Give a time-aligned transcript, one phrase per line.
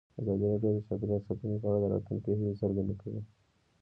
[0.19, 3.19] ازادي راډیو د چاپیریال ساتنه په اړه د راتلونکي هیلې څرګندې کړې.